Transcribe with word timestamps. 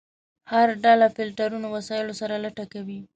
هر 0.51 0.67
ډله 0.83 1.05
فلټرونو 1.15 1.67
وسایلو 1.75 2.13
سره 2.21 2.33
لټه 2.43 2.65
کوي. 2.73 2.99